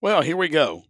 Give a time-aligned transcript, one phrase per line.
[0.00, 0.84] Well, here we go.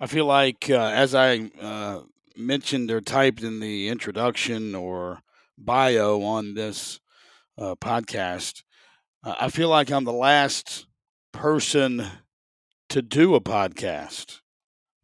[0.00, 2.02] I feel like, uh, as I uh,
[2.36, 5.20] mentioned or typed in the introduction or
[5.58, 7.00] bio on this
[7.58, 8.62] uh, podcast,
[9.22, 10.86] uh, I feel like I'm the last
[11.32, 12.06] person
[12.88, 14.40] to do a podcast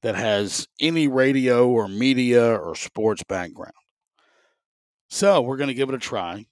[0.03, 3.75] that has any radio or media or sports background.
[5.11, 6.47] So we're going to give it a try.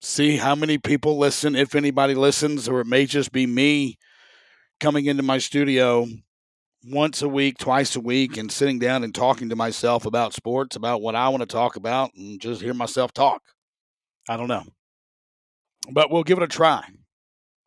[0.00, 3.98] See how many people listen, if anybody listens, or it may just be me
[4.80, 6.06] coming into my studio
[6.84, 10.76] once a week, twice a week, and sitting down and talking to myself about sports,
[10.76, 13.42] about what I want to talk about, and just hear myself talk.
[14.28, 14.64] I don't know.
[15.90, 16.84] But we'll give it a try.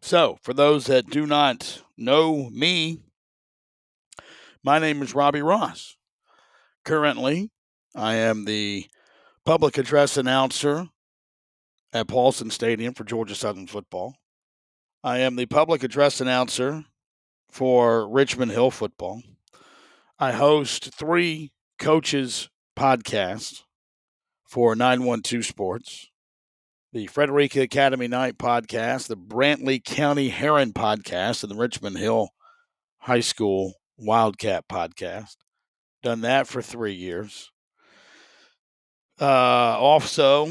[0.02, 3.00] So, for those that do not know me,
[4.64, 5.98] my name is Robbie Ross.
[6.86, 7.52] Currently,
[7.96, 8.88] I am the
[9.46, 10.88] public address announcer
[11.94, 14.16] at Paulson Stadium for Georgia Southern football.
[15.04, 16.86] I am the public address announcer
[17.52, 19.22] for Richmond Hill football.
[20.18, 23.64] I host three coaches podcasts
[24.46, 26.10] for 912 Sports,
[26.94, 32.30] the Frederica Academy Knight podcast, the Brantley County Heron podcast, and the Richmond Hill
[33.00, 35.36] High School Wildcat podcast.
[36.04, 37.52] Done that for three years.
[39.20, 40.48] Uh, also,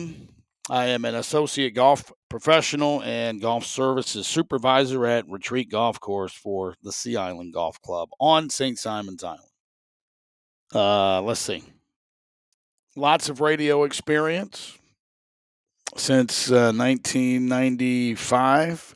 [0.70, 6.76] I am an associate golf professional and golf services supervisor at Retreat Golf Course for
[6.80, 8.78] the Sea Island Golf Club on St.
[8.78, 9.50] Simon's Island.
[10.72, 11.64] Uh, let's see.
[12.94, 14.78] Lots of radio experience
[15.96, 18.94] since uh, 1995.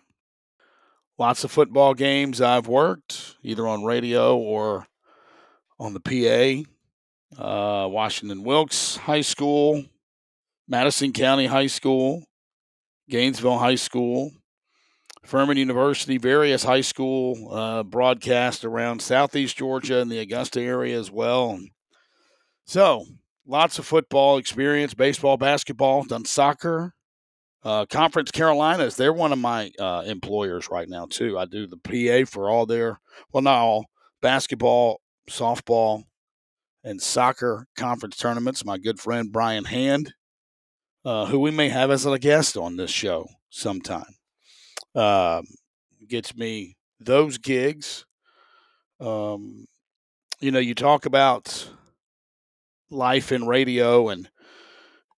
[1.18, 4.86] Lots of football games I've worked either on radio or
[5.80, 6.62] on the PA.
[7.36, 9.86] Uh, Washington Wilkes High School,
[10.68, 12.24] Madison County High School,
[13.08, 14.32] Gainesville High School,
[15.24, 21.10] Furman University, various high school uh, broadcast around Southeast Georgia and the Augusta area as
[21.10, 21.58] well.
[22.66, 23.06] So,
[23.46, 26.94] lots of football experience, baseball, basketball, done soccer.
[27.62, 31.38] Uh, Conference Carolinas, they're one of my uh, employers right now, too.
[31.38, 33.00] I do the PA for all their,
[33.32, 33.86] well, not all,
[34.20, 35.00] basketball,
[35.30, 36.04] softball,
[36.82, 38.66] and soccer conference tournaments.
[38.66, 40.12] My good friend Brian Hand
[41.04, 44.16] uh, who we may have as a guest on this show sometime.
[44.94, 45.44] Um,
[46.08, 48.04] gets me those gigs.
[49.00, 49.66] Um,
[50.40, 51.70] you know, you talk about
[52.90, 54.28] life in radio and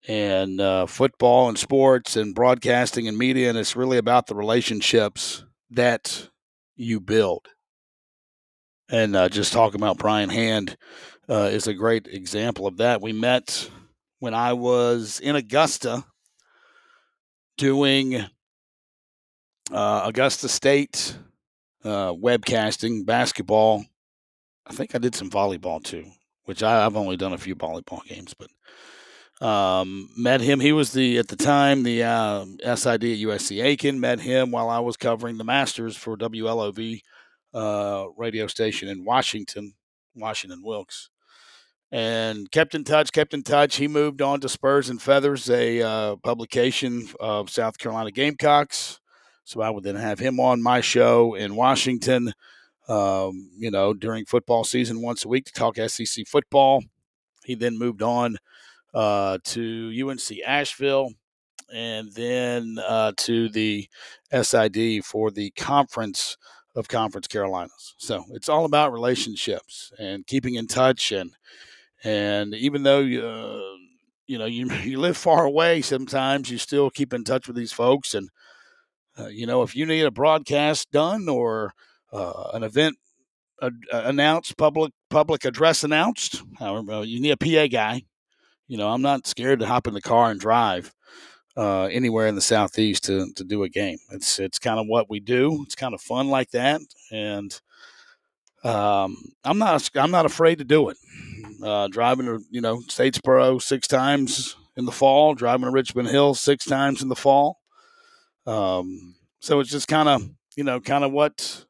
[0.08, 5.44] and uh, football and sports and broadcasting and media, and it's really about the relationships
[5.70, 6.28] that
[6.76, 7.48] you build.
[8.88, 10.76] And uh, just talking about Brian Hand
[11.28, 13.02] uh, is a great example of that.
[13.02, 13.68] We met
[14.18, 16.04] when I was in Augusta
[17.56, 18.24] doing
[19.72, 21.16] uh, Augusta State
[21.84, 23.84] uh, webcasting, basketball.
[24.66, 26.06] I think I did some volleyball too,
[26.44, 30.60] which I, have only done a few volleyball games, but um, met him.
[30.60, 32.44] He was the at the time the uh,
[32.74, 34.00] SID at USC Aiken.
[34.00, 37.02] Met him while I was covering the Masters for WLOV
[37.54, 39.74] uh, radio station in Washington,
[40.14, 41.10] Washington Wilkes
[41.92, 43.76] and kept in touch, kept in touch.
[43.76, 49.00] He moved on to Spurs and Feathers, a uh, publication of South Carolina Gamecocks.
[49.44, 52.32] So I would then have him on my show in Washington,
[52.88, 56.82] um, you know, during football season once a week to talk SEC football.
[57.44, 58.38] He then moved on
[58.92, 61.10] uh, to UNC Asheville
[61.72, 63.88] and then uh, to the
[64.32, 66.36] SID for the conference
[66.74, 67.94] of Conference Carolinas.
[67.98, 71.32] So it's all about relationships and keeping in touch and
[72.06, 73.60] and even though you, uh,
[74.26, 77.72] you know you you live far away, sometimes you still keep in touch with these
[77.72, 78.14] folks.
[78.14, 78.28] And
[79.18, 81.72] uh, you know, if you need a broadcast done or
[82.12, 82.96] uh, an event
[83.60, 88.02] uh, announced, public public address announced, you need a PA guy.
[88.68, 90.92] You know, I'm not scared to hop in the car and drive
[91.56, 93.98] uh, anywhere in the southeast to to do a game.
[94.12, 95.62] It's it's kind of what we do.
[95.64, 96.80] It's kind of fun like that,
[97.10, 97.58] and
[98.64, 100.96] um, I'm not I'm not afraid to do it.
[101.62, 106.34] Uh, driving to you know Statesboro six times in the fall, driving to Richmond Hill
[106.34, 107.60] six times in the fall.
[108.46, 111.64] Um, so it's just kind of you know kind of what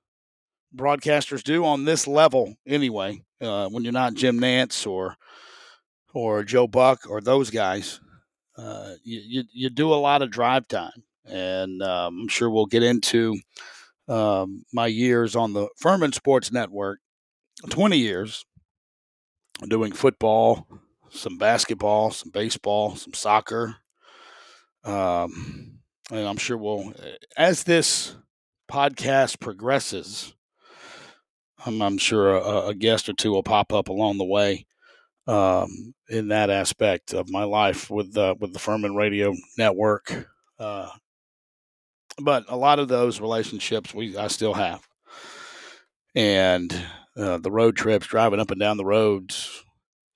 [0.74, 3.22] broadcasters do on this level anyway.
[3.40, 5.16] Uh, when you're not Jim Nantz or
[6.14, 8.00] or Joe Buck or those guys,
[8.56, 12.66] uh, you, you, you do a lot of drive time, and um, I'm sure we'll
[12.66, 13.36] get into
[14.08, 17.00] um, my years on the Furman Sports Network,
[17.68, 18.44] 20 years
[19.68, 20.66] doing football,
[21.10, 23.76] some basketball, some baseball, some soccer.
[24.84, 25.78] Um,
[26.10, 26.92] and I'm sure we'll,
[27.36, 28.16] as this
[28.70, 30.34] podcast progresses,
[31.64, 34.66] I'm, I'm sure a, a, guest or two will pop up along the way
[35.26, 40.28] um, in that aspect of my life with uh, with the Furman Radio Network.
[40.58, 40.88] Uh,
[42.18, 44.86] but a lot of those relationships we I still have,
[46.14, 46.72] and
[47.16, 49.64] uh, the road trips, driving up and down the roads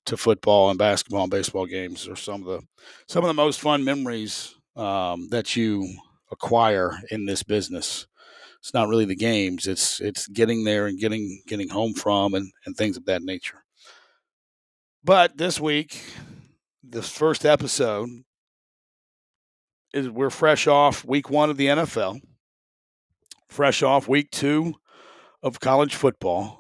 [0.07, 2.67] to football and basketball and baseball games are some of the
[3.07, 5.89] some of the most fun memories um, that you
[6.31, 8.07] acquire in this business.
[8.61, 12.53] It's not really the games; it's it's getting there and getting getting home from and,
[12.67, 13.65] and things of that nature.
[15.03, 16.03] But this week,
[16.83, 18.09] this first episode
[19.95, 22.21] is we're fresh off week one of the NFL,
[23.49, 24.75] fresh off week two
[25.43, 26.60] of college football,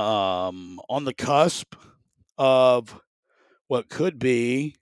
[0.00, 1.74] um, on the cusp
[2.38, 3.00] of
[3.68, 4.74] what could be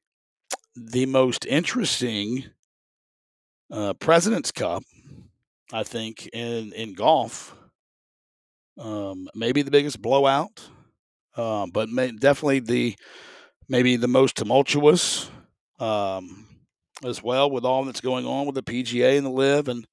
[0.76, 2.44] the most interesting
[3.70, 4.82] uh, President's Cup,
[5.72, 7.54] I think, in in golf.
[8.78, 10.68] Um, maybe the biggest blowout,
[11.36, 12.96] uh, but may, definitely the
[13.68, 15.28] maybe the most tumultuous
[15.80, 16.46] um,
[17.04, 19.86] as well with all that's going on with the PGA and the LIV and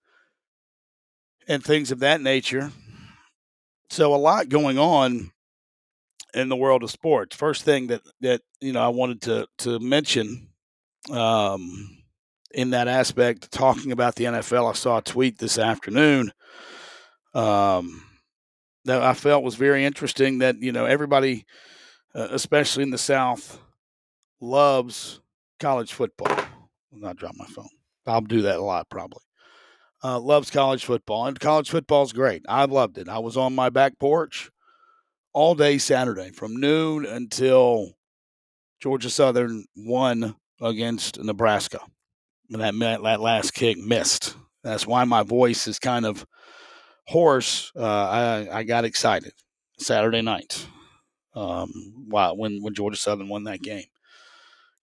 [1.47, 2.71] and things of that nature.
[3.89, 5.31] So a lot going on
[6.33, 7.35] in the world of sports.
[7.35, 10.49] First thing that that you know I wanted to to mention
[11.11, 11.97] um,
[12.51, 16.31] in that aspect, talking about the NFL, I saw a tweet this afternoon
[17.33, 18.03] um,
[18.85, 20.39] that I felt was very interesting.
[20.39, 21.45] That you know everybody,
[22.13, 23.59] uh, especially in the South,
[24.41, 25.19] loves
[25.59, 26.29] college football.
[26.29, 27.69] I'll not drop my phone.
[28.07, 29.21] I'll do that a lot probably.
[30.05, 32.45] Uh, loves college football, and college football is great.
[32.47, 33.09] I loved it.
[33.09, 34.51] I was on my back porch
[35.33, 37.93] all day Saturday from noon until
[38.79, 41.79] Georgia Southern won against Nebraska.
[42.51, 44.37] And that, that last kick missed.
[44.63, 46.23] That's why my voice is kind of
[47.07, 47.71] hoarse.
[47.75, 49.33] Uh, I, I got excited
[49.79, 50.67] Saturday night
[51.33, 51.71] um,
[52.07, 53.85] when, when Georgia Southern won that game.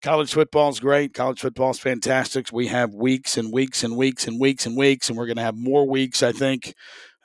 [0.02, 1.14] College football is great.
[1.14, 2.48] College football is fantastic.
[2.52, 5.42] We have weeks and weeks and weeks and weeks and weeks, and we're going to
[5.42, 6.74] have more weeks, I think,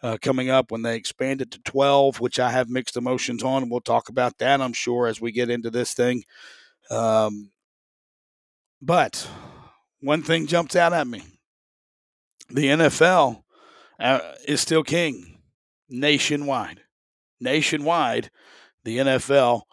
[0.03, 3.69] uh, coming up when they expand it to 12, which I have mixed emotions on.
[3.69, 6.24] We'll talk about that, I'm sure, as we get into this thing.
[6.91, 7.50] Um,
[8.79, 9.27] but
[10.00, 11.24] one thing jumps out at me
[12.50, 13.41] the NFL
[14.00, 15.39] uh, is still king
[15.89, 16.81] nationwide.
[17.39, 18.29] Nationwide,
[18.83, 19.63] the NFL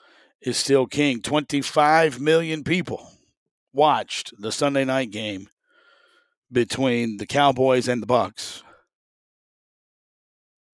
[0.44, 1.20] is still king.
[1.20, 3.11] 25 million people
[3.73, 5.49] watched the Sunday night game
[6.52, 8.62] between the Cowboys and the Bucks.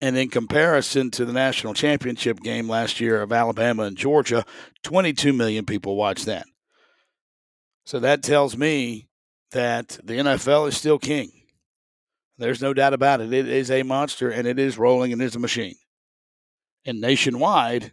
[0.03, 4.45] And in comparison to the national championship game last year of Alabama and Georgia,
[4.83, 6.47] 22 million people watched that.
[7.85, 9.09] So that tells me
[9.53, 11.31] that the NFL is still king.
[12.39, 13.33] There's no doubt about it.
[13.33, 15.77] It is a monster and it is rolling and it is a machine.
[16.87, 17.93] And nationwide,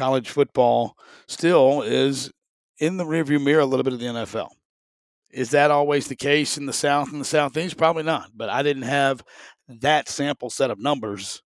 [0.00, 0.96] college football
[1.28, 2.32] still is
[2.78, 4.48] in the rearview mirror a little bit of the NFL.
[5.30, 7.76] Is that always the case in the South and the Southeast?
[7.76, 8.30] Probably not.
[8.34, 9.22] But I didn't have
[9.68, 11.42] that sample set of numbers.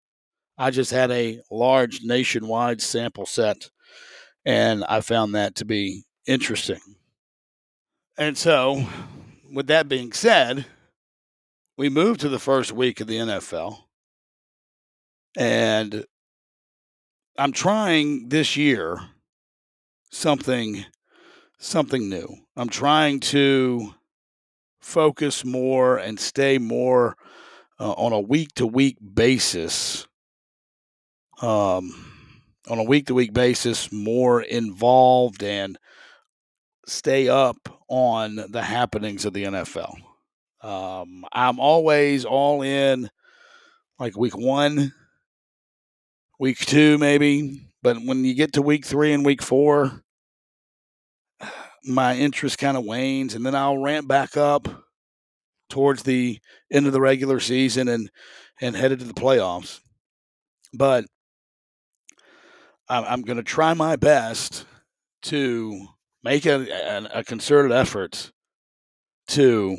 [0.57, 3.69] I just had a large nationwide sample set.
[4.45, 6.79] And I found that to be interesting.
[8.17, 8.83] And so,
[9.53, 10.65] with that being said,
[11.77, 13.77] we move to the first week of the NFL.
[15.37, 16.03] And
[17.39, 18.99] I'm trying this year
[20.11, 20.83] something
[21.57, 22.35] something new.
[22.57, 23.95] I'm trying to
[24.81, 27.15] focus more and stay more
[27.79, 30.05] uh, on a week to week basis.
[31.41, 32.05] Um,
[32.69, 35.77] on a week to week basis, more involved and
[36.87, 39.95] stay up on the happenings of the NFL.
[40.61, 43.09] Um, I'm always all in
[43.97, 44.93] like week one,
[46.39, 47.67] week two, maybe.
[47.83, 50.03] But when you get to week three and week four,
[51.83, 54.67] my interest kind of wanes, and then I'll ramp back up
[55.69, 56.39] towards the
[56.71, 58.09] end of the regular season and
[58.59, 59.79] and headed to the playoffs.
[60.73, 61.05] But
[62.89, 64.65] I'm, going to try my best
[65.23, 65.87] to
[66.23, 68.31] make a, a concerted effort
[69.29, 69.77] to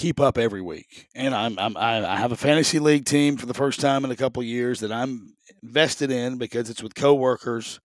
[0.00, 1.08] keep up every week.
[1.14, 4.16] And I'm, I'm I have a fantasy league team for the first time in a
[4.16, 7.80] couple years that I'm invested in because it's with coworkers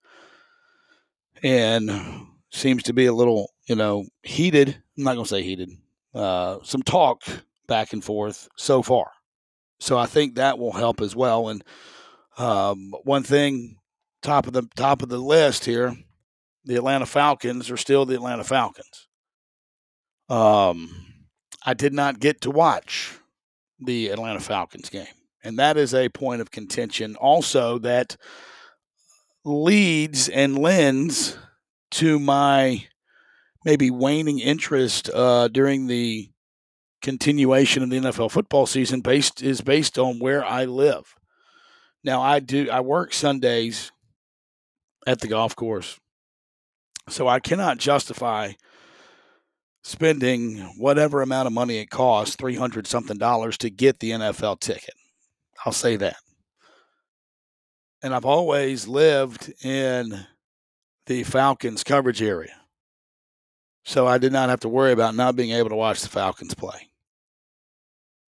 [1.42, 1.90] and
[2.50, 4.82] seems to be a little you know heated.
[4.96, 5.70] I'm not to say heated.
[6.14, 7.22] Uh, some talk
[7.66, 9.10] back and forth so far.
[9.78, 11.50] So I think that will help as well.
[11.50, 11.62] And
[12.38, 13.76] um, one thing,
[14.22, 15.94] top of the top of the list here,
[16.64, 19.06] the Atlanta Falcons are still the Atlanta Falcons.
[20.30, 21.05] Um,
[21.66, 23.18] I did not get to watch
[23.80, 25.06] the Atlanta Falcons game,
[25.42, 28.16] And that is a point of contention also that
[29.44, 31.36] leads and lends
[31.90, 32.86] to my
[33.64, 36.30] maybe waning interest uh, during the
[37.02, 41.16] continuation of the NFL football season based is based on where I live.
[42.02, 43.90] Now I do I work Sundays
[45.06, 45.98] at the golf course.
[47.08, 48.52] So I cannot justify
[49.86, 54.94] spending whatever amount of money it costs, 300 something dollars to get the NFL ticket.
[55.64, 56.16] I'll say that.
[58.02, 60.26] And I've always lived in
[61.06, 62.56] the Falcons coverage area.
[63.84, 66.52] So I did not have to worry about not being able to watch the Falcons
[66.52, 66.90] play.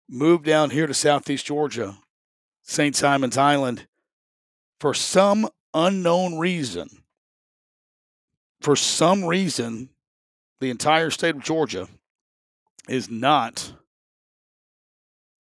[0.10, 1.96] Moved down here to Southeast Georgia,
[2.64, 2.98] St.
[2.98, 3.88] Simon's Island,
[4.82, 6.90] for some unknown reason.
[8.60, 9.90] For some reason,
[10.60, 11.88] the entire state of Georgia
[12.88, 13.74] is not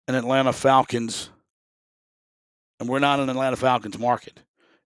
[0.09, 1.31] an Atlanta Falcons,
[2.81, 4.41] and we're not an Atlanta Falcons market,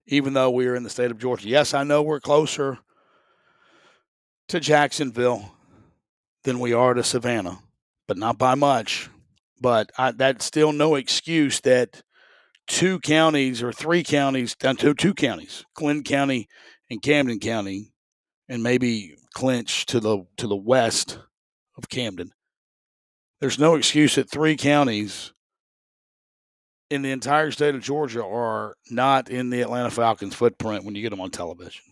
[0.07, 1.47] even though we are in the state of Georgia.
[1.47, 2.79] Yes, I know we're closer
[4.49, 5.51] to Jacksonville
[6.43, 7.59] than we are to Savannah,
[8.07, 9.09] but not by much.
[9.61, 12.01] But I, that's still no excuse that
[12.67, 16.47] two counties or three counties, uh, down to two counties, Glynn County
[16.89, 17.91] and Camden County,
[18.47, 21.17] and maybe Clinch to the to the west
[21.77, 22.33] of Camden.
[23.39, 25.31] There's no excuse that three counties
[26.89, 31.01] in the entire state of Georgia are not in the Atlanta Falcons footprint when you
[31.01, 31.85] get them on television.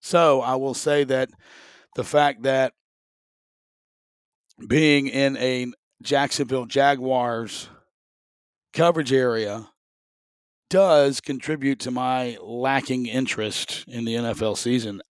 [0.00, 1.30] So I will say that
[1.94, 2.72] the fact that
[4.66, 5.66] being in a
[6.02, 7.68] Jacksonville Jaguars
[8.72, 9.68] coverage area
[10.70, 15.00] does contribute to my lacking interest in the NFL season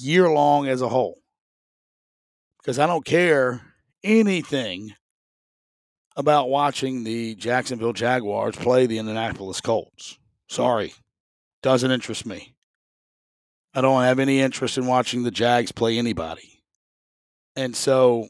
[0.00, 1.18] year long as a whole.
[2.58, 3.62] Because I don't care
[4.02, 4.94] anything
[6.16, 10.18] about watching the Jacksonville Jaguars play the Indianapolis Colts.
[10.48, 10.94] Sorry,
[11.62, 12.54] doesn't interest me.
[13.74, 16.62] I don't have any interest in watching the Jags play anybody.
[17.54, 18.28] And so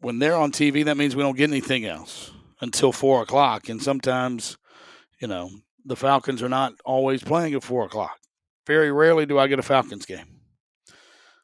[0.00, 3.68] when they're on TV, that means we don't get anything else until four o'clock.
[3.68, 4.56] And sometimes,
[5.20, 5.50] you know,
[5.84, 8.18] the Falcons are not always playing at four o'clock.
[8.66, 10.35] Very rarely do I get a Falcons game.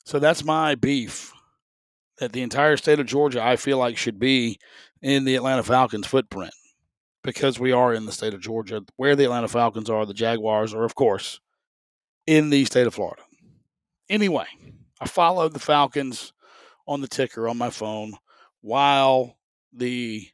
[0.04, 1.32] So that's my beef
[2.18, 4.59] that the entire state of Georgia, I feel like, should be
[5.00, 6.54] in the Atlanta Falcons footprint
[7.23, 8.82] because we are in the state of Georgia.
[8.97, 11.40] Where the Atlanta Falcons are, the Jaguars are, of course,
[12.26, 13.23] in the state of Florida.
[14.09, 14.47] Anyway,
[15.00, 16.32] I followed the Falcons
[16.87, 18.14] on the ticker on my phone
[18.61, 19.37] while
[19.73, 20.28] the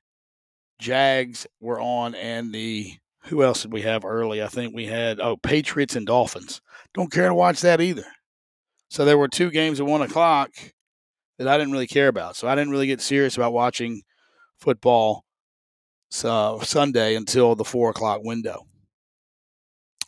[0.79, 2.95] Jags were on and the
[3.25, 4.43] who else did we have early?
[4.43, 6.61] I think we had oh Patriots and Dolphins.
[6.95, 8.07] Don't care to watch that either.
[8.91, 10.51] So there were two games at one o'clock
[11.39, 12.37] that I didn't really care about.
[12.37, 14.03] So I didn't really get serious about watching
[14.59, 15.25] football
[16.25, 18.67] uh, Sunday until the four o'clock window,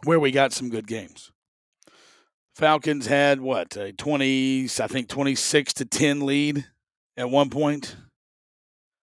[0.05, 1.31] where we got some good games.
[2.55, 6.67] Falcons had what a twenty, I think twenty six to ten lead
[7.17, 7.97] at one point,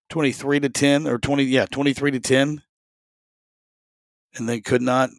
[0.09, 2.61] twenty three to ten or twenty, yeah, twenty three to ten,
[4.35, 5.11] and they could not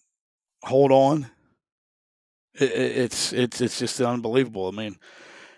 [0.64, 1.30] hold on
[2.60, 4.68] it, it's it's it's just unbelievable.
[4.68, 4.96] I mean,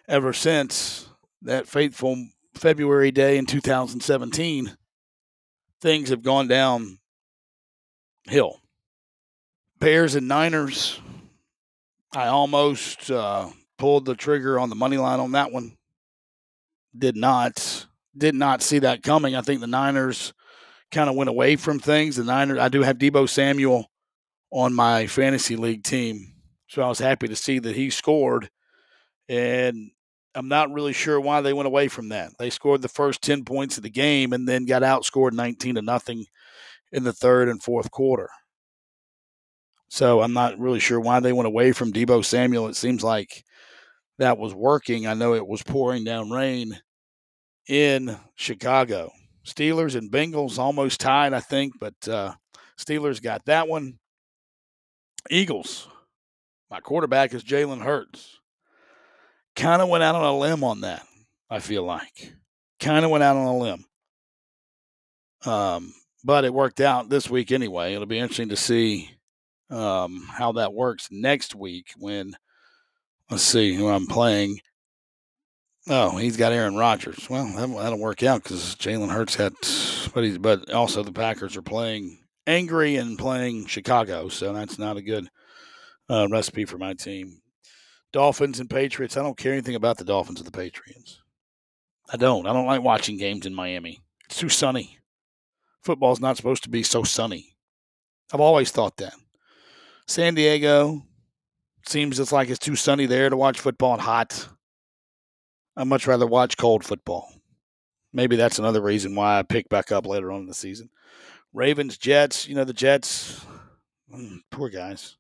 [0.09, 1.09] ever since
[1.43, 4.77] that fateful February day in 2017,
[5.81, 6.99] things have gone down
[8.25, 8.61] hill.
[9.79, 11.01] Bears and Niners.
[12.13, 15.77] I almost uh, pulled the trigger on the money line on that one.
[16.97, 19.37] Did not did not see that coming.
[19.37, 20.33] I think the Niners
[20.91, 22.17] kind of went away from things.
[22.17, 22.59] The Niners.
[22.59, 23.91] I do have Deebo Samuel
[24.51, 26.30] on my fantasy league team
[26.71, 28.49] so I was happy to see that he scored.
[29.29, 29.91] And
[30.37, 32.31] I'm not really sure why they went away from that.
[32.39, 35.83] They scored the first 10 points of the game and then got outscored 19 to
[35.83, 36.27] nothing
[36.93, 38.31] in the third and fourth quarter.
[39.89, 42.69] So I'm not really sure why they went away from Deebo Samuel.
[42.69, 43.45] It seems like
[44.19, 45.09] that was working.
[45.09, 46.79] I know it was pouring down rain
[47.69, 49.11] in Chicago.
[49.45, 52.35] Steelers and Bengals almost tied, I think, but uh,
[52.79, 53.99] Steelers got that one.
[55.29, 55.89] Eagles
[56.71, 58.39] my quarterback is Jalen Hurts.
[59.57, 61.05] Kind of went out on a limb on that,
[61.51, 62.33] I feel like.
[62.79, 63.85] Kind of went out on a limb.
[65.45, 67.95] Um, but it worked out this week anyway.
[67.95, 69.11] It'll be interesting to see
[69.71, 72.37] um, how that works next week when,
[73.31, 74.61] let's see who I'm playing.
[75.89, 77.29] Oh, he's got Aaron Rodgers.
[77.29, 79.55] Well, that'll, that'll work out because Jalen Hurts had,
[80.15, 84.97] but he's, but also the Packers are playing angry and playing Chicago, so that's not
[84.97, 85.29] a good
[86.11, 87.41] uh, recipe for my team.
[88.13, 89.17] Dolphins and Patriots.
[89.17, 91.21] I don't care anything about the Dolphins or the Patriots.
[92.13, 92.47] I don't.
[92.47, 94.01] I don't like watching games in Miami.
[94.25, 94.99] It's too sunny.
[95.83, 97.55] Football's not supposed to be so sunny.
[98.33, 99.15] I've always thought that.
[100.07, 101.03] San Diego
[101.87, 104.49] seems it's like it's too sunny there to watch football and hot.
[105.77, 107.33] I'd much rather watch cold football.
[108.13, 110.91] Maybe that's another reason why I pick back up later on in the season.
[111.53, 113.45] Ravens, Jets, you know, the Jets,
[114.13, 115.17] mm, poor guys.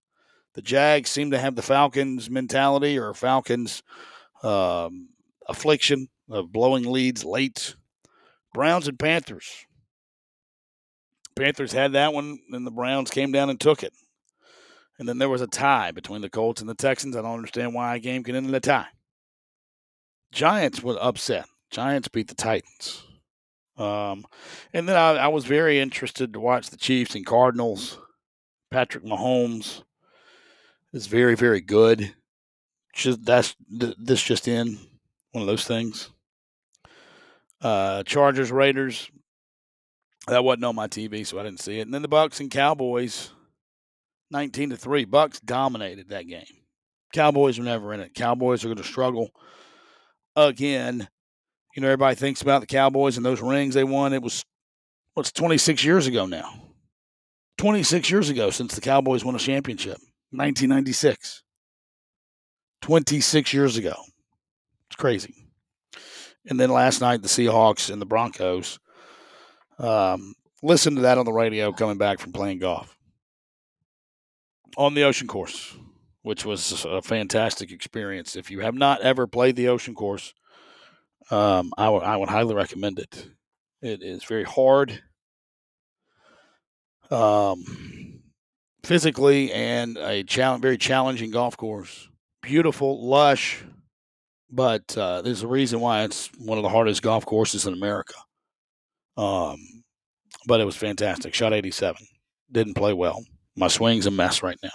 [0.54, 3.82] The Jags seem to have the Falcons mentality or Falcons
[4.42, 5.10] um,
[5.48, 7.76] affliction of blowing leads late.
[8.52, 9.66] Browns and Panthers.
[11.36, 13.92] Panthers had that one, and the Browns came down and took it.
[14.98, 17.16] And then there was a tie between the Colts and the Texans.
[17.16, 18.88] I don't understand why a game can end in a tie.
[20.32, 21.46] Giants were upset.
[21.70, 23.04] Giants beat the Titans.
[23.76, 24.26] Um,
[24.74, 27.98] and then I, I, was very interested to watch the Chiefs and Cardinals.
[28.70, 29.84] Patrick Mahomes
[30.92, 32.14] is very, very good.
[32.94, 34.78] Just that's this just in
[35.32, 36.10] one of those things.
[37.60, 39.10] Uh, Chargers Raiders.
[40.26, 41.82] That wasn't on my TV, so I didn't see it.
[41.82, 43.30] And then the Bucks and Cowboys,
[44.30, 45.04] nineteen to three.
[45.04, 46.44] Bucks dominated that game.
[47.12, 48.14] Cowboys were never in it.
[48.14, 49.30] Cowboys are going to struggle
[50.36, 51.08] again.
[51.74, 54.12] You know, everybody thinks about the Cowboys and those rings they won.
[54.12, 54.44] It was
[55.14, 56.52] what's 26 years ago now.
[57.58, 59.98] 26 years ago since the Cowboys won a championship.
[60.30, 61.42] 1996.
[62.82, 63.94] 26 years ago.
[64.88, 65.34] It's crazy.
[66.48, 68.78] And then last night, the Seahawks and the Broncos.
[69.78, 72.96] Um, listen to that on the radio coming back from playing golf
[74.76, 75.76] on the ocean course,
[76.22, 78.36] which was a fantastic experience.
[78.36, 80.32] If you have not ever played the ocean course,
[81.30, 83.28] um, I, w- I would highly recommend it.
[83.82, 85.02] It is very hard
[87.10, 87.64] um,
[88.82, 92.08] physically and a challenge, very challenging golf course.
[92.42, 93.62] Beautiful, lush,
[94.50, 98.14] but uh, there's a reason why it's one of the hardest golf courses in America.
[99.16, 99.58] Um,
[100.46, 101.34] but it was fantastic.
[101.34, 101.96] Shot 87.
[102.50, 103.22] Didn't play well.
[103.56, 104.70] My swing's a mess right now.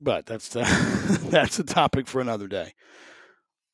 [0.00, 0.62] But that's the,
[1.30, 2.74] that's a topic for another day.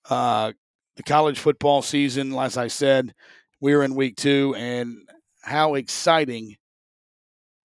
[0.08, 0.52] Uh,
[0.96, 3.14] the college football season, as I said,
[3.60, 4.98] we're in week two, and
[5.42, 6.56] how exciting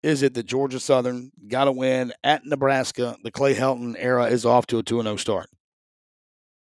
[0.04, 3.18] is it that Georgia Southern got a win at Nebraska?
[3.24, 5.50] The Clay Helton era is off to a 2 0 start.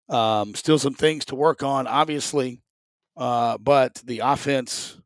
[0.10, 2.62] Um, still some things to work on, obviously,
[3.16, 5.00] uh, but the offense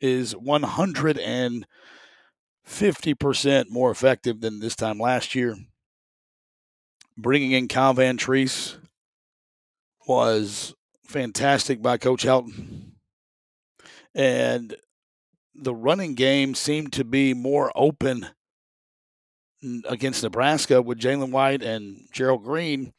[0.00, 1.64] is 150%
[3.70, 5.56] more effective than this time last year.
[7.16, 8.76] Bringing in Kyle Vantrease
[10.08, 10.74] was
[11.06, 12.92] fantastic by Coach Helton.
[14.14, 14.74] And
[15.54, 18.28] the running game seemed to be more open
[19.84, 22.92] against Nebraska with Jalen White and Gerald Green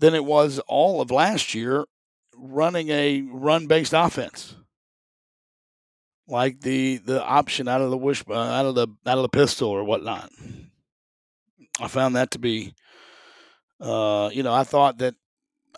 [0.00, 1.86] than it was all of last year
[2.36, 4.56] running a run based offense.
[6.26, 9.28] Like the the option out of the wish uh, out of the out of the
[9.28, 10.30] pistol or whatnot.
[11.80, 12.74] I found that to be
[13.80, 15.14] uh, you know, I thought that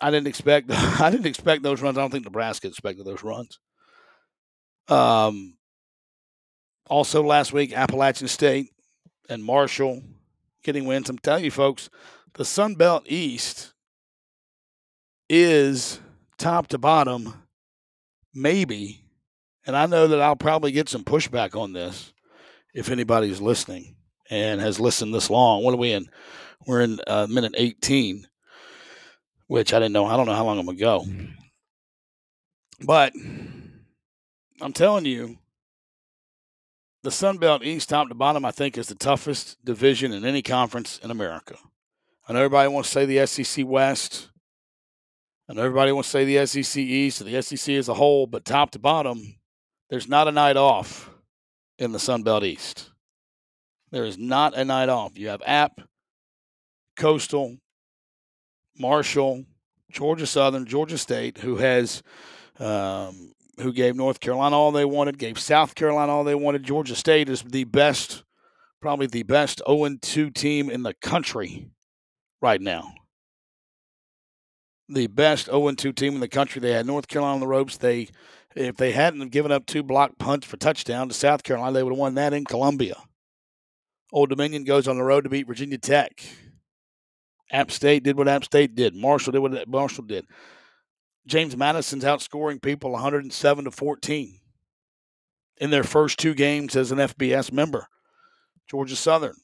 [0.01, 1.97] I didn't expect I didn't expect those runs.
[1.97, 3.59] I don't think Nebraska expected those runs.
[4.87, 5.56] Um
[6.89, 8.71] also last week Appalachian State
[9.29, 10.01] and Marshall
[10.63, 11.09] getting wins.
[11.09, 11.89] I'm telling you folks,
[12.33, 13.73] the Sun Belt East
[15.29, 15.99] is
[16.37, 17.33] top to bottom,
[18.33, 19.03] maybe,
[19.65, 22.13] and I know that I'll probably get some pushback on this
[22.73, 23.95] if anybody's listening
[24.29, 25.63] and has listened this long.
[25.63, 26.09] What are we in?
[26.65, 28.27] We're in uh, minute 18,
[29.47, 30.05] which I didn't know.
[30.05, 31.05] I don't know how long I'm going to go.
[32.85, 33.13] But
[34.61, 35.37] I'm telling you,
[37.07, 40.41] the Sun Belt East, top to bottom, I think is the toughest division in any
[40.41, 41.55] conference in America.
[42.27, 44.27] I know everybody wants to say the SEC West.
[45.47, 48.43] And everybody wants to say the SEC East or the SEC as a whole, but
[48.43, 49.37] top to bottom,
[49.89, 51.09] there's not a night off
[51.79, 52.89] in the Sun Belt East.
[53.89, 55.17] There is not a night off.
[55.17, 55.79] You have App,
[56.97, 57.55] Coastal,
[58.77, 59.45] Marshall,
[59.89, 62.03] Georgia Southern, Georgia State, who has
[62.59, 66.63] um, who gave North Carolina all they wanted, gave South Carolina all they wanted.
[66.63, 68.23] Georgia State is the best,
[68.81, 71.69] probably the best 0 2 team in the country
[72.41, 72.93] right now
[74.89, 76.59] the best 0 2 team in the country.
[76.59, 77.77] They had North Carolina on the ropes.
[77.77, 78.09] They,
[78.55, 81.93] if they hadn't given up two block punts for touchdown to South Carolina, they would
[81.93, 82.95] have won that in Columbia.
[84.13, 86.23] Old Dominion goes on the road to beat Virginia Tech.
[87.51, 88.95] App State did what App State did.
[88.95, 90.25] Marshall did what Marshall did.
[91.27, 94.39] James Madison's outscoring people 107 to 14
[95.57, 97.87] in their first two games as an FBS member.
[98.69, 99.35] Georgia Southern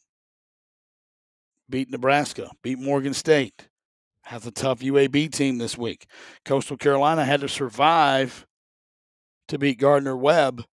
[1.70, 3.68] beat Nebraska, beat Morgan State
[4.24, 6.06] has a tough UAB team this week.
[6.46, 8.46] Coastal Carolina had to survive
[9.48, 10.64] to beat Gardner Webb,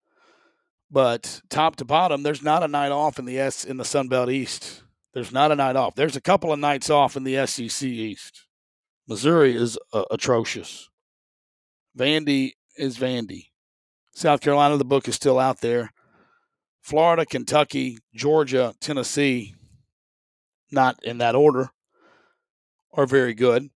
[0.90, 4.08] But top to bottom, there's not a night off in the S in the Sun
[4.08, 4.82] Belt East.
[5.14, 5.94] There's not a night off.
[5.94, 8.46] There's a couple of nights off in the SEC East.
[9.08, 10.88] Missouri is uh, atrocious.
[11.96, 13.46] Vandy is Vandy.
[14.12, 15.92] South Carolina, the book is still out there.
[16.80, 19.54] Florida, Kentucky, Georgia, Tennessee,
[20.70, 21.70] not in that order,
[22.92, 23.70] are very good.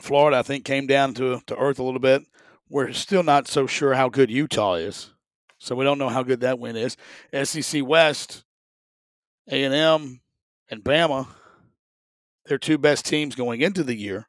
[0.00, 2.22] Florida, I think, came down to, to earth a little bit.
[2.68, 5.10] We're still not so sure how good Utah is.
[5.58, 6.96] So we don't know how good that win is.
[7.44, 8.44] SEC West,
[9.50, 10.20] A&M,
[10.70, 11.26] and Bama,
[12.46, 14.28] their two best teams going into the year.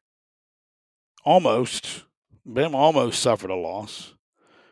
[1.24, 2.04] Almost.
[2.48, 4.14] Bama almost suffered a loss.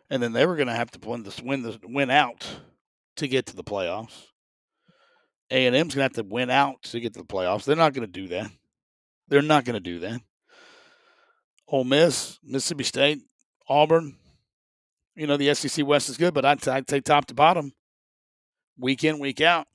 [0.10, 2.48] And then they were going to have to win the, win the win out
[3.18, 4.26] to get to the playoffs.
[5.52, 7.66] A&M's going to have to win out to get to the playoffs.
[7.66, 8.50] They're not going to do that.
[9.28, 10.22] They're not going to do that.
[11.68, 13.20] Ole Miss, Mississippi State,
[13.68, 14.16] Auburn.
[15.16, 17.74] You know, the SEC West is good, but I'd, I'd say top to bottom,
[18.78, 19.68] week in, week out,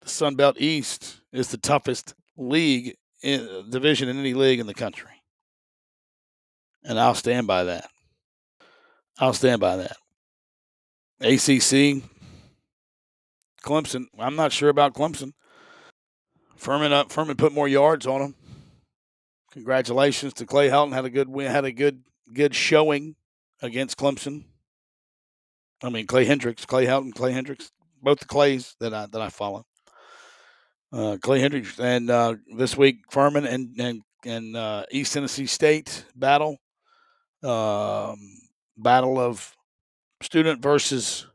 [0.00, 4.74] the Sun Belt East is the toughest league in, division in any league in the
[4.74, 5.17] country.
[6.84, 7.88] And I'll stand by that.
[9.18, 9.96] I'll stand by that.
[11.20, 12.02] ACC,
[13.62, 14.06] Clemson.
[14.18, 15.32] I'm not sure about Clemson.
[16.56, 17.10] Furman up.
[17.10, 18.34] Furman put more yards on them.
[19.52, 20.92] Congratulations to Clay Helton.
[20.92, 21.50] Had a good win.
[21.50, 23.16] Had a good good showing
[23.62, 24.44] against Clemson.
[25.82, 27.70] I mean Clay Hendricks, Clay Helton, Clay Hendricks,
[28.02, 29.64] both the Clays that I that I follow.
[30.92, 36.04] Uh, Clay Hendricks and uh, this week Furman and and and uh, East Tennessee State
[36.16, 36.58] battle,
[37.42, 38.18] um,
[38.76, 39.56] battle of
[40.22, 41.26] student versus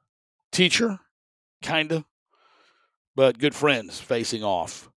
[0.51, 0.99] teacher,
[1.61, 2.05] kind of,
[3.15, 4.89] but good friends facing off.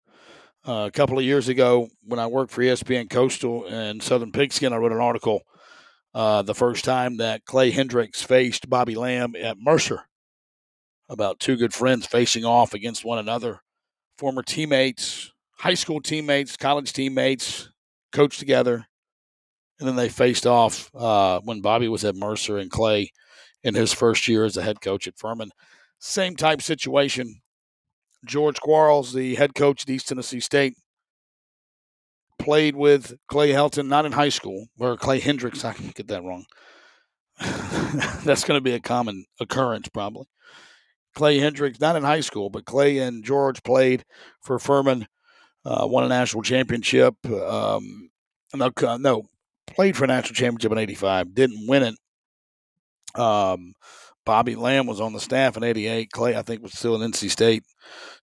[0.67, 4.73] Uh, a couple of years ago, when I worked for ESPN Coastal and Southern Pigskin,
[4.73, 5.43] I wrote an article
[6.15, 10.05] uh, the first time that Clay Hendricks faced Bobby Lamb at Mercer
[11.09, 13.61] about two good friends facing off against one another,
[14.17, 17.69] former teammates, high school teammates, college teammates,
[18.11, 18.87] coached together.
[19.79, 23.11] And then they faced off uh, when Bobby was at Mercer and Clay
[23.63, 25.51] in his first year as a head coach at Furman.
[25.99, 27.41] Same type situation
[28.25, 30.75] George Quarles, the head coach at East Tennessee State,
[32.39, 35.63] played with Clay Helton, not in high school, or Clay Hendricks.
[35.63, 36.45] I can get that wrong.
[38.23, 40.25] That's going to be a common occurrence, probably.
[41.13, 44.03] Clay Hendricks, not in high school, but Clay and George played
[44.41, 45.07] for Furman,
[45.63, 47.15] uh, won a national championship.
[47.25, 48.09] Um,
[48.53, 49.23] no, no,
[49.75, 53.19] played for a national championship in '85, didn't win it.
[53.19, 53.73] Um,
[54.25, 56.11] Bobby Lamb was on the staff in '88.
[56.11, 57.63] Clay, I think, was still in NC State.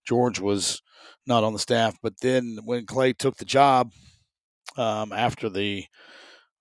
[0.04, 0.82] George was
[1.26, 1.96] not on the staff.
[2.02, 3.92] But then when Clay took the job
[4.76, 5.84] um, after the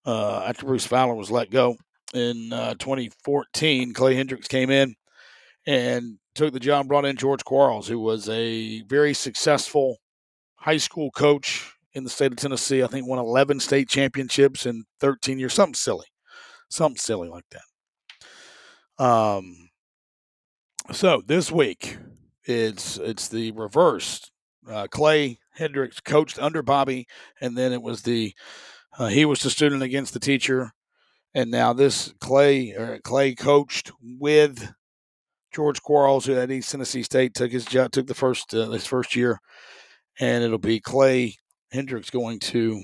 [0.06, 1.78] uh, after Bruce Fowler was let go
[2.14, 4.96] in uh, 2014, Clay Hendricks came in
[5.66, 6.88] and took the job.
[6.88, 9.98] Brought in George Quarles, who was a very successful
[10.56, 12.84] high school coach in the state of Tennessee.
[12.84, 15.54] I think won 11 state championships in 13 years.
[15.54, 16.08] Something silly,
[16.70, 19.04] something silly like that.
[19.04, 19.70] Um,
[20.92, 21.98] so this week
[22.46, 24.32] it's it's the reverse.
[24.70, 27.08] Uh, Clay Hendricks coached under Bobby,
[27.40, 28.34] and then it was the
[28.98, 30.72] uh, he was the student against the teacher,
[31.34, 34.74] and now this Clay or Clay coached with
[35.54, 39.16] George Quarles, who at East Tennessee State took his took the first uh, his first
[39.16, 39.40] year,
[40.20, 41.36] and it'll be Clay
[41.72, 42.84] Hendricks going to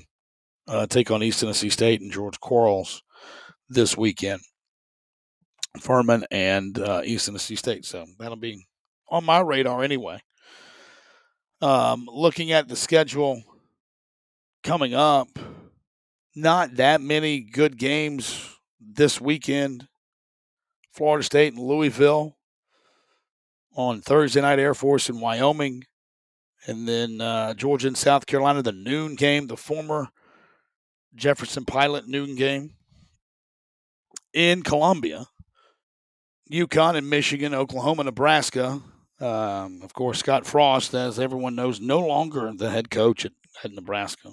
[0.66, 3.02] uh, take on East Tennessee State and George Quarles
[3.68, 4.40] this weekend.
[5.80, 7.84] Furman and uh, East Tennessee State.
[7.84, 8.66] So that'll be
[9.08, 10.20] on my radar anyway.
[11.60, 13.42] Um, looking at the schedule
[14.62, 15.28] coming up,
[16.34, 19.88] not that many good games this weekend.
[20.92, 22.36] Florida State and Louisville
[23.76, 25.84] on Thursday night, Air Force in Wyoming.
[26.68, 30.08] And then uh, Georgia and South Carolina, the noon game, the former
[31.14, 32.74] Jefferson Pilot noon game
[34.34, 35.26] in Columbia.
[36.52, 38.82] UConn and Michigan, Oklahoma, Nebraska.
[39.18, 43.32] Um, of course, Scott Frost, as everyone knows, no longer the head coach at,
[43.64, 44.32] at Nebraska.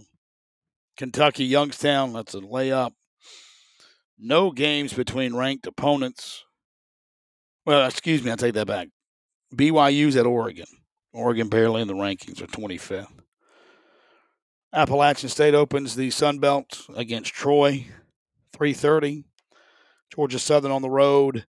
[0.97, 2.91] Kentucky, Youngstown, that's a layup.
[4.19, 6.43] No games between ranked opponents.
[7.65, 8.89] Well, excuse me, I take that back.
[9.53, 10.67] BYU's at Oregon.
[11.15, 13.07] Oregon barely in the rankings are 25th.
[14.73, 17.87] Appalachian State opens the Sun Belt against Troy,
[18.53, 19.23] 3:30.
[20.13, 21.45] Georgia Southern on the road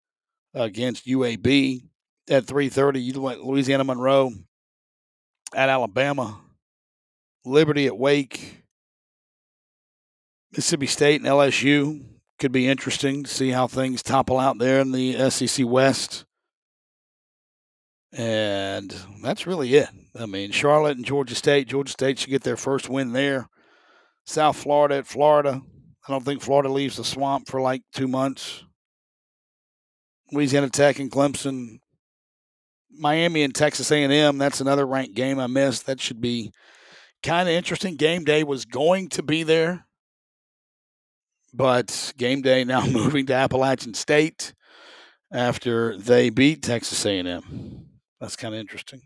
[0.53, 1.81] against UAB
[2.29, 3.01] at 3:30.
[3.01, 4.31] You went Louisiana Monroe
[5.55, 6.41] at Alabama.
[7.43, 8.63] Liberty at Wake.
[10.51, 12.05] Mississippi State and LSU
[12.37, 16.25] could be interesting to see how things topple out there in the SEC West.
[18.13, 19.89] And that's really it.
[20.17, 21.67] I mean, Charlotte and Georgia State.
[21.67, 23.49] Georgia State should get their first win there.
[24.25, 25.61] South Florida at Florida.
[26.07, 28.63] I don't think Florida leaves the swamp for like two months.
[30.31, 31.79] Louisiana Tech and Clemson.
[32.97, 34.37] Miami and Texas A&M.
[34.37, 35.85] That's another ranked game I missed.
[35.85, 36.51] That should be
[37.23, 37.95] kind of interesting.
[37.95, 39.85] Game day was going to be there,
[41.53, 44.53] but game day now moving to Appalachian State
[45.31, 47.84] after they beat Texas A&M.
[48.25, 49.03] That's kind of interesting.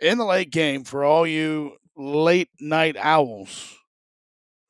[0.00, 3.76] In the late game, for all you late night owls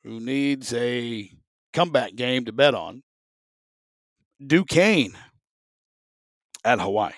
[0.02, 1.30] who needs a
[1.72, 3.04] comeback game to bet on,
[4.44, 5.12] Duquesne
[6.64, 7.12] at Hawaii.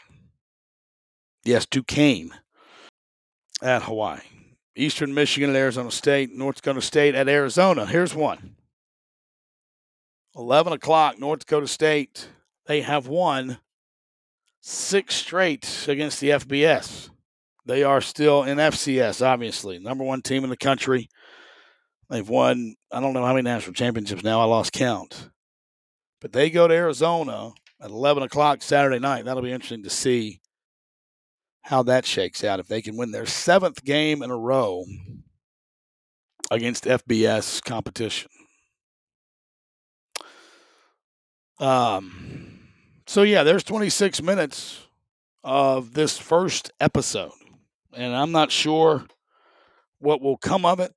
[1.42, 2.32] Yes, Duquesne
[3.62, 4.20] at Hawaii.
[4.76, 7.86] Eastern Michigan at Arizona State, North Dakota State at Arizona.
[7.86, 8.56] Here's one.
[10.36, 12.28] 11 o'clock, North Dakota State.
[12.66, 13.56] They have won
[14.60, 17.10] six straight against the FBS.
[17.66, 19.78] They are still in FCS, obviously.
[19.78, 21.08] Number one team in the country.
[22.08, 24.40] They've won, I don't know how many national championships now.
[24.40, 25.30] I lost count.
[26.20, 29.24] But they go to Arizona at 11 o'clock Saturday night.
[29.24, 30.40] That'll be interesting to see
[31.62, 32.60] how that shakes out.
[32.60, 34.84] If they can win their seventh game in a row
[36.50, 38.30] against FBS competition.
[41.60, 42.49] Um,
[43.10, 44.86] so, yeah, there's 26 minutes
[45.42, 47.32] of this first episode.
[47.92, 49.04] And I'm not sure
[49.98, 50.94] what will come of it.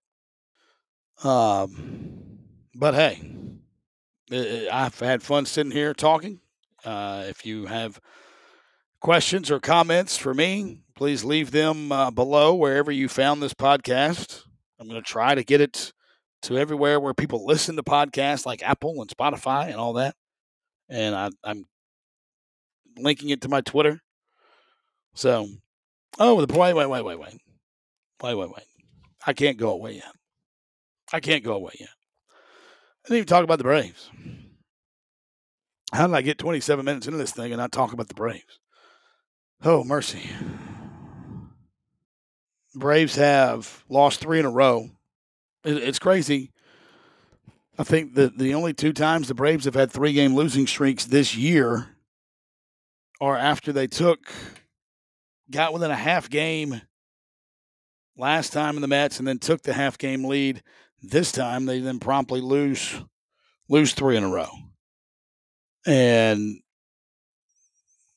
[1.23, 2.37] Um,
[2.75, 3.19] but hey,
[4.71, 6.39] I've had fun sitting here talking.
[6.85, 7.99] Uh, if you have
[8.99, 14.43] questions or comments for me, please leave them uh, below wherever you found this podcast.
[14.79, 15.93] I'm going to try to get it
[16.43, 20.13] to everywhere where people listen to podcasts like Apple and Spotify and all that.
[20.89, 21.65] And I, I'm
[22.97, 24.01] linking it to my Twitter.
[25.15, 25.47] So,
[26.19, 27.39] oh, the wait, wait, wait, wait, wait,
[28.21, 28.65] wait, wait, wait.
[29.25, 30.11] I can't go away yet.
[31.11, 31.89] I can't go away yet.
[33.05, 34.09] I didn't even talk about the Braves.
[35.91, 38.59] How did I get 27 minutes into this thing and not talk about the Braves?
[39.63, 40.23] Oh, mercy.
[42.75, 44.89] Braves have lost three in a row.
[45.63, 46.51] It's crazy.
[47.77, 51.05] I think that the only two times the Braves have had three game losing streaks
[51.05, 51.92] this year
[53.21, 54.31] are after they took,
[55.49, 56.81] got within a half game
[58.17, 60.61] last time in the Mets and then took the half game lead
[61.01, 63.01] this time they then promptly lose
[63.69, 64.49] lose three in a row.
[65.85, 66.59] And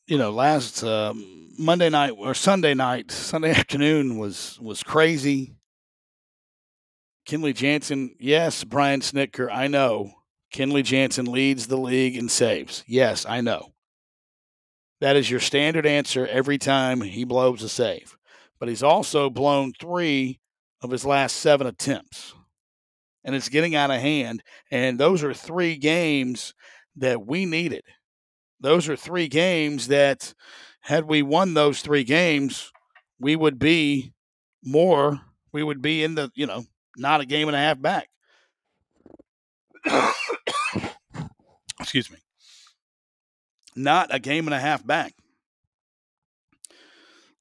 [0.06, 1.12] you know, last uh,
[1.58, 5.56] Monday night or Sunday night, Sunday afternoon was was crazy.
[7.28, 10.12] Kenley Jansen, yes, Brian Snitker, I know.
[10.54, 12.84] Kenley Jansen leads the league in saves.
[12.86, 13.72] Yes, I know.
[15.00, 18.16] That is your standard answer every time he blows a save.
[18.58, 20.40] But he's also blown three
[20.82, 22.34] of his last seven attempts
[23.26, 24.42] and it's getting out of hand.
[24.70, 26.54] And those are three games
[26.94, 27.82] that we needed.
[28.60, 30.32] Those are three games that,
[30.80, 32.72] had we won those three games,
[33.18, 34.12] we would be
[34.64, 35.20] more,
[35.52, 36.64] we would be in the, you know,
[36.96, 38.08] not a game and a half back.
[41.80, 42.18] Excuse me.
[43.76, 45.14] Not a game and a half back.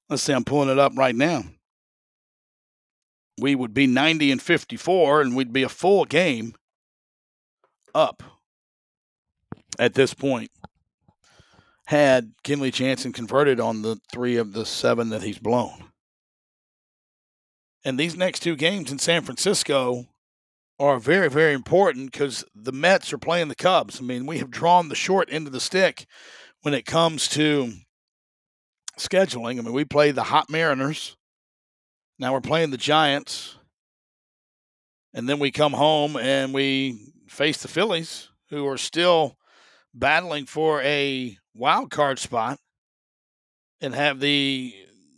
[0.10, 1.46] Let's see, I'm pulling it up right now
[3.38, 6.56] we would be 90 and 54 and we'd be a full game
[7.94, 8.24] up
[9.78, 10.52] at this point
[11.88, 15.92] had Kenley Jansen converted on the three of the seven that he's blown.
[17.84, 20.08] And these next two games in San Francisco
[20.80, 24.00] are very, very important because the Mets are playing the Cubs.
[24.00, 26.06] I mean, we have drawn the short end of the stick
[26.62, 27.74] when it comes to
[29.00, 29.58] scheduling.
[29.58, 31.16] I mean, we play the Hot Mariners
[32.18, 33.58] now we're playing the Giants.
[35.14, 39.38] And then we come home and we face the Phillies, who are still
[39.94, 42.60] battling for a wild card spot
[43.82, 44.74] and have the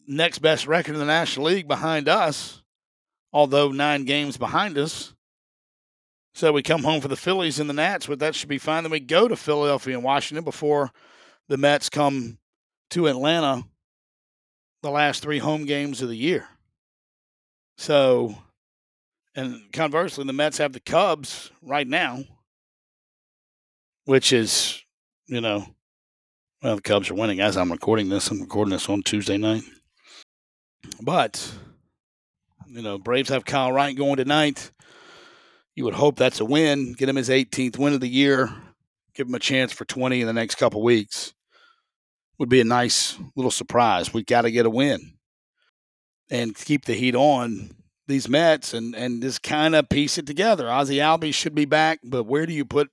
[0.07, 2.61] next best record in the National League behind us,
[3.33, 5.13] although nine games behind us.
[6.37, 8.83] So we come home for the Phillies and the Nats, but that should be fine.
[8.83, 10.91] Then we go to Philadelphia and Washington before
[11.47, 12.37] the Mets come
[12.91, 13.63] to Atlanta
[14.83, 16.47] the last three home games of the year.
[17.79, 18.35] So,
[19.35, 22.23] and conversely, the Mets have the Cubs right now,
[24.05, 24.83] which is,
[25.25, 25.65] you know,
[26.61, 28.29] well, the Cubs are winning as I'm recording this.
[28.29, 29.63] I'm recording this on Tuesday night.
[31.01, 31.51] But,
[32.67, 34.71] you know, Braves have Kyle Wright going tonight.
[35.77, 38.51] You would hope that's a win, get him his 18th win of the year,
[39.13, 41.35] give him a chance for 20 in the next couple weeks.
[42.39, 44.11] would be a nice little surprise.
[44.11, 45.19] We've got to get a win
[46.31, 47.75] and keep the heat on
[48.07, 50.67] these Mets and and just kind of piece it together.
[50.67, 52.89] Ozzie Albies should be back, but where do you put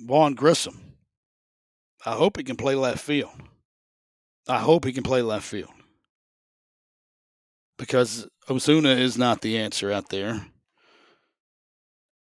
[0.00, 0.96] Vaughn Grissom?
[2.04, 3.30] I hope he can play left field.
[4.48, 5.70] I hope he can play left field
[7.78, 10.46] because Osuna is not the answer out there.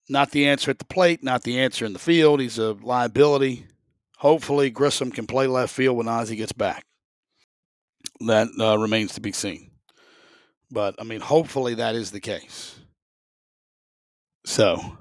[0.08, 2.40] Not the answer at the plate, not the answer in the field.
[2.40, 3.66] He's a liability.
[4.18, 6.86] Hopefully, Grissom can play left field when Ozzie gets back.
[8.22, 9.72] That uh, remains to be seen.
[10.72, 12.76] But, I mean, hopefully that is the case.
[14.46, 14.98] So,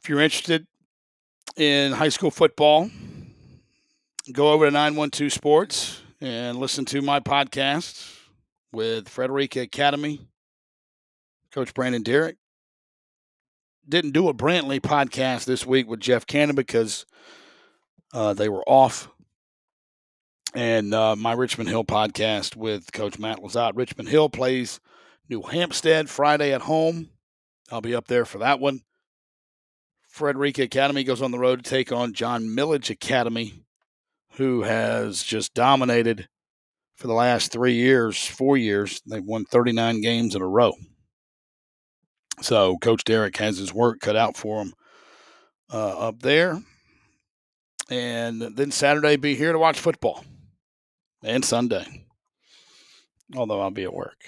[0.00, 0.66] if you're interested
[1.56, 2.88] in high school football,
[4.32, 8.16] go over to 912 Sports and listen to my podcast
[8.72, 10.20] with Frederica Academy,
[11.50, 12.36] Coach Brandon Derrick.
[13.88, 17.06] Didn't do a Brantley podcast this week with Jeff Cannon because
[18.12, 19.08] uh, they were off.
[20.54, 23.76] And uh, my Richmond Hill podcast with Coach Matt LeZotte.
[23.76, 24.78] Richmond Hill plays
[25.30, 27.08] New Hampstead Friday at home.
[27.70, 28.80] I'll be up there for that one.
[30.06, 33.64] Frederica Academy goes on the road to take on John Milledge Academy,
[34.32, 36.28] who has just dominated
[36.96, 39.00] for the last three years, four years.
[39.06, 40.72] They've won 39 games in a row.
[42.40, 44.74] So Coach Derek has his work cut out for him
[45.72, 46.62] uh, up there.
[47.90, 50.24] And then Saturday, be here to watch football.
[51.22, 52.06] And Sunday,
[53.34, 54.22] although I'll be at work.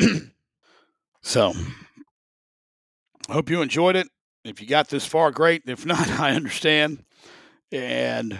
[1.22, 1.52] so,
[3.28, 4.08] I hope you enjoyed it.
[4.44, 5.62] If you got this far, great.
[5.66, 7.04] If not, I understand.
[7.70, 8.38] And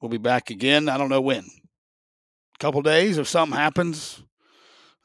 [0.00, 0.88] we'll be back again.
[0.88, 1.44] I don't know when.
[1.44, 4.22] A couple days if something happens.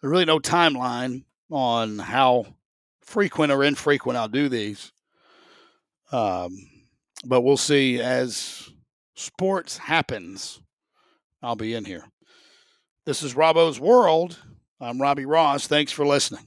[0.01, 2.45] There's really no timeline on how
[3.09, 4.91] frequent or infrequent I'll do these.
[6.11, 6.55] Um,
[7.25, 8.69] but we'll see as
[9.15, 10.61] sports happens.
[11.41, 12.05] I'll be in here.
[13.05, 14.37] This is Robbo's World.
[14.79, 15.67] I'm Robbie Ross.
[15.67, 16.45] Thanks for listening.